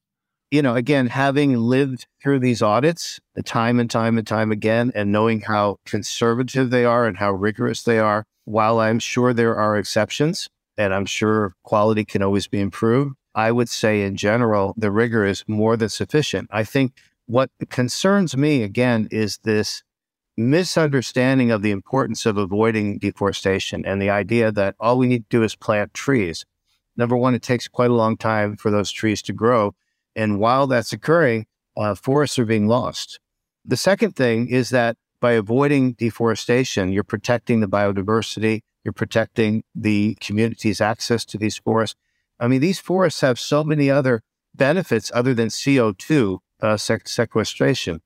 you 0.52 0.62
know, 0.62 0.76
again, 0.76 1.08
having 1.08 1.58
lived 1.58 2.08
through 2.22 2.40
these 2.40 2.62
audits 2.62 3.20
time 3.44 3.80
and 3.80 3.90
time 3.90 4.18
and 4.18 4.26
time 4.26 4.52
again, 4.52 4.92
and 4.96 5.12
knowing 5.12 5.42
how 5.42 5.78
conservative 5.86 6.70
they 6.70 6.86
are 6.86 7.06
and 7.06 7.18
how 7.18 7.32
rigorous 7.32 7.84
they 7.84 8.00
are, 8.00 8.26
while 8.46 8.80
I'm 8.80 9.00
sure 9.00 9.34
there 9.34 9.56
are 9.56 9.78
exceptions 9.78 10.48
and 10.78 10.94
I'm 10.94 11.06
sure 11.06 11.56
quality 11.64 12.06
can 12.06 12.22
always 12.22 12.48
be 12.48 12.60
improved, 12.60 13.16
I 13.34 13.52
would 13.52 13.70
say 13.70 14.04
in 14.04 14.16
general, 14.16 14.74
the 14.78 14.92
rigor 14.92 15.26
is 15.26 15.44
more 15.48 15.76
than 15.78 15.90
sufficient. 15.90 16.50
I 16.52 16.64
think 16.64 16.94
what 17.26 17.50
concerns 17.70 18.38
me 18.38 18.64
again 18.64 19.08
is 19.12 19.40
this 19.40 19.84
misunderstanding 20.38 21.52
of 21.52 21.62
the 21.62 21.72
importance 21.72 22.26
of 22.26 22.38
avoiding 22.38 23.00
deforestation 23.00 23.86
and 23.86 24.02
the 24.02 24.10
idea 24.10 24.52
that 24.52 24.76
all 24.80 24.98
we 24.98 25.08
need 25.08 25.30
to 25.30 25.38
do 25.38 25.44
is 25.44 25.56
plant 25.56 25.94
trees. 25.94 26.46
Number 26.98 27.18
one, 27.18 27.36
it 27.36 27.42
takes 27.42 27.68
quite 27.68 27.90
a 27.90 27.96
long 27.96 28.18
time 28.18 28.56
for 28.56 28.72
those 28.72 28.92
trees 28.92 29.22
to 29.24 29.34
grow. 29.34 29.74
And 30.16 30.40
while 30.40 30.68
that's 30.68 30.94
occurring, 30.94 31.46
uh, 31.76 31.96
forests 31.96 32.40
are 32.40 32.46
being 32.46 32.68
lost. 32.68 33.20
The 33.66 33.78
second 33.78 34.16
thing 34.16 34.48
is 34.48 34.70
that 34.70 34.98
by 35.20 35.34
avoiding 35.34 35.94
deforestation, 35.94 36.92
you're 36.92 37.04
protecting 37.04 37.60
the 37.60 37.68
biodiversity, 37.68 38.62
you're 38.86 38.94
protecting 38.94 39.64
the 39.74 40.16
community's 40.22 40.80
access 40.80 41.26
to 41.26 41.38
these 41.38 41.58
forests. 41.58 41.98
I 42.40 42.48
mean, 42.48 42.62
these 42.62 42.80
forests 42.80 43.22
have 43.22 43.40
so 43.40 43.64
many 43.64 43.90
other 43.90 44.22
benefits 44.54 45.12
other 45.14 45.34
than 45.34 45.48
CO2 45.48 46.38
uh, 46.62 46.78
sequestration. 46.78 48.02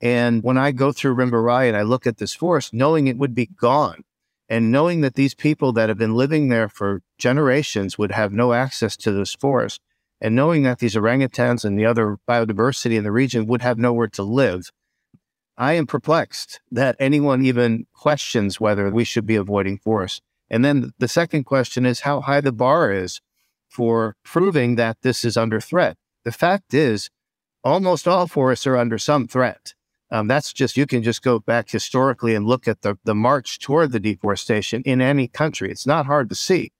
And 0.00 0.42
when 0.42 0.58
I 0.58 0.72
go 0.72 0.92
through 0.92 1.16
Rimba 1.16 1.32
Raya 1.32 1.68
and 1.68 1.76
I 1.76 1.82
look 1.82 2.06
at 2.06 2.18
this 2.18 2.34
forest, 2.34 2.72
knowing 2.72 3.06
it 3.06 3.18
would 3.18 3.34
be 3.34 3.46
gone, 3.46 4.04
and 4.48 4.70
knowing 4.70 5.00
that 5.00 5.14
these 5.14 5.34
people 5.34 5.72
that 5.72 5.88
have 5.88 5.98
been 5.98 6.14
living 6.14 6.48
there 6.48 6.68
for 6.68 7.02
generations 7.18 7.96
would 7.96 8.10
have 8.12 8.32
no 8.32 8.52
access 8.52 8.96
to 8.98 9.12
this 9.12 9.34
forest, 9.34 9.80
and 10.20 10.34
knowing 10.34 10.62
that 10.64 10.80
these 10.80 10.96
orangutans 10.96 11.64
and 11.64 11.78
the 11.78 11.86
other 11.86 12.18
biodiversity 12.28 12.96
in 12.96 13.04
the 13.04 13.12
region 13.12 13.46
would 13.46 13.62
have 13.62 13.78
nowhere 13.78 14.08
to 14.08 14.22
live, 14.22 14.70
I 15.60 15.74
am 15.74 15.86
perplexed 15.86 16.58
that 16.72 16.96
anyone 16.98 17.44
even 17.44 17.86
questions 17.92 18.58
whether 18.58 18.88
we 18.88 19.04
should 19.04 19.26
be 19.26 19.36
avoiding 19.36 19.76
forests. 19.76 20.22
And 20.48 20.64
then 20.64 20.92
the 20.98 21.06
second 21.06 21.44
question 21.44 21.84
is 21.84 22.00
how 22.00 22.22
high 22.22 22.40
the 22.40 22.50
bar 22.50 22.90
is 22.90 23.20
for 23.68 24.16
proving 24.24 24.76
that 24.76 24.96
this 25.02 25.22
is 25.22 25.36
under 25.36 25.60
threat. 25.60 25.98
The 26.24 26.32
fact 26.32 26.72
is, 26.72 27.10
almost 27.62 28.08
all 28.08 28.26
forests 28.26 28.66
are 28.66 28.78
under 28.78 28.96
some 28.96 29.28
threat. 29.28 29.74
Um, 30.10 30.28
that's 30.28 30.54
just, 30.54 30.78
you 30.78 30.86
can 30.86 31.02
just 31.02 31.20
go 31.20 31.38
back 31.38 31.68
historically 31.68 32.34
and 32.34 32.46
look 32.46 32.66
at 32.66 32.80
the, 32.80 32.96
the 33.04 33.14
march 33.14 33.58
toward 33.58 33.92
the 33.92 34.00
deforestation 34.00 34.80
in 34.86 35.02
any 35.02 35.28
country. 35.28 35.70
It's 35.70 35.86
not 35.86 36.06
hard 36.06 36.30
to 36.30 36.34
see. 36.34 36.72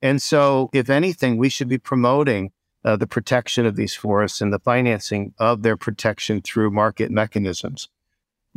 And 0.00 0.22
so, 0.22 0.70
if 0.72 0.88
anything, 0.88 1.36
we 1.36 1.50
should 1.50 1.68
be 1.68 1.76
promoting 1.76 2.52
uh, 2.82 2.96
the 2.96 3.06
protection 3.06 3.66
of 3.66 3.76
these 3.76 3.94
forests 3.94 4.40
and 4.40 4.54
the 4.54 4.58
financing 4.58 5.34
of 5.38 5.62
their 5.62 5.76
protection 5.76 6.40
through 6.40 6.70
market 6.70 7.10
mechanisms. 7.10 7.90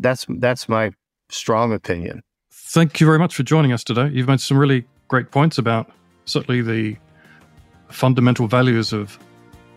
That's 0.02 0.26
that's 0.30 0.70
my 0.70 0.92
strong 1.30 1.74
opinion. 1.74 2.22
Thank 2.52 3.00
you 3.00 3.06
very 3.06 3.20
much 3.20 3.36
for 3.36 3.44
joining 3.44 3.72
us 3.72 3.84
today. 3.84 4.10
You've 4.10 4.28
made 4.28 4.40
some 4.40 4.58
really 4.58 4.86
great 5.08 5.32
points 5.32 5.58
about 5.58 5.92
certainly 6.26 6.62
the 6.62 6.98
fundamental 7.90 8.48
values 8.48 8.94
of 8.94 9.18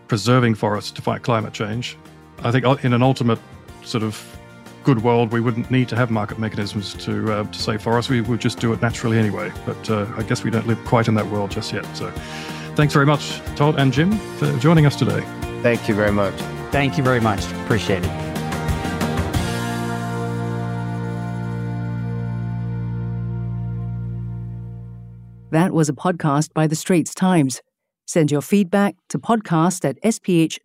preserving 0.07 0.55
forests 0.55 0.91
to 0.91 1.01
fight 1.01 1.23
climate 1.23 1.53
change. 1.53 1.97
I 2.43 2.51
think 2.51 2.65
in 2.83 2.93
an 2.93 3.01
ultimate 3.01 3.39
sort 3.83 4.03
of 4.03 4.21
good 4.83 5.03
world, 5.03 5.31
we 5.31 5.39
wouldn't 5.39 5.71
need 5.71 5.87
to 5.89 5.95
have 5.95 6.11
market 6.11 6.37
mechanisms 6.37 6.93
to 7.05 7.31
uh, 7.31 7.43
to 7.43 7.59
save 7.59 7.81
forests. 7.81 8.09
We 8.09 8.21
would 8.21 8.41
just 8.41 8.59
do 8.59 8.73
it 8.73 8.81
naturally 8.81 9.17
anyway. 9.17 9.51
But 9.65 9.89
uh, 9.89 10.07
I 10.17 10.23
guess 10.23 10.43
we 10.43 10.51
don't 10.51 10.67
live 10.67 10.83
quite 10.85 11.07
in 11.07 11.15
that 11.15 11.27
world 11.27 11.51
just 11.51 11.73
yet. 11.73 11.85
So 11.95 12.11
Thanks 12.75 12.93
very 12.93 13.05
much, 13.05 13.39
Todd 13.55 13.75
and 13.77 13.93
Jim, 13.93 14.17
for 14.37 14.51
joining 14.57 14.87
us 14.87 14.95
today. 14.95 15.21
Thank 15.61 15.87
you 15.87 15.93
very 15.93 16.11
much. 16.11 16.33
Thank 16.71 16.97
you 16.97 17.03
very 17.03 17.19
much. 17.19 17.45
Appreciate 17.63 18.03
it. 18.03 18.22
That 25.53 25.71
was 25.71 25.87
a 25.87 25.93
podcast 25.93 26.51
by 26.55 26.65
The 26.65 26.75
Straits 26.75 27.13
Times. 27.13 27.61
Send 28.07 28.31
your 28.31 28.41
feedback 28.41 28.95
to 29.09 29.19
podcast 29.19 29.85
at 29.87 30.01
sph.com.sg. 30.01 30.57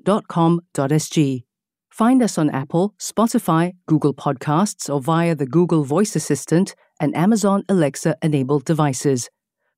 Find 1.91 2.23
us 2.23 2.39
on 2.39 2.49
Apple, 2.49 2.95
Spotify, 2.99 3.75
Google 3.87 4.15
Podcasts, 4.15 4.89
or 4.89 5.03
via 5.03 5.35
the 5.35 5.45
Google 5.45 5.85
Voice 5.85 6.17
Assistant 6.17 6.75
and 6.99 7.15
Amazon 7.15 7.65
Alexa 7.69 8.17
enabled 8.23 8.65
devices. 8.65 9.29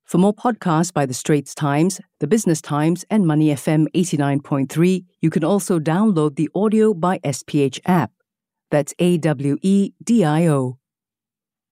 For 0.04 0.18
more 0.18 0.32
podcasts 0.32 0.92
by 0.92 1.06
The 1.06 1.14
Straits 1.14 1.56
Times, 1.56 2.00
The 2.20 2.28
Business 2.28 2.60
Times, 2.60 3.04
and 3.10 3.26
Money 3.26 3.48
FM 3.48 3.86
89.3, 3.92 5.06
you 5.20 5.30
can 5.30 5.42
also 5.42 5.80
download 5.80 6.36
the 6.36 6.48
AWEDIO 6.54 7.00
by 7.00 7.18
SPH 7.24 7.80
app. 7.84 8.12
That's 8.70 8.94
A 9.00 9.18
W 9.18 9.56
E 9.60 9.90
D 10.04 10.24
I 10.24 10.46
O. 10.46 10.79